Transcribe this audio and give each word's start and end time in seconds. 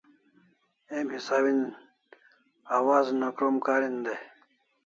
Emi 0.97 1.17
sawin 1.27 1.59
awazuna 2.75 3.27
krom 3.37 3.55
karin 3.65 3.97
dai 4.05 4.19